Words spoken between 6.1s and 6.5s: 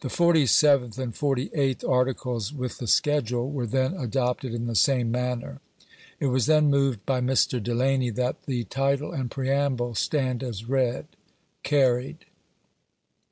It was